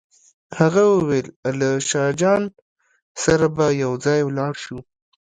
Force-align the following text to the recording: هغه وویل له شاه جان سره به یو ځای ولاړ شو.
هغه 0.59 0.83
وویل 0.93 1.27
له 1.59 1.69
شاه 1.89 2.11
جان 2.21 2.41
سره 3.23 3.45
به 3.55 3.65
یو 3.83 3.93
ځای 4.05 4.19
ولاړ 4.25 4.53
شو. 4.63 4.77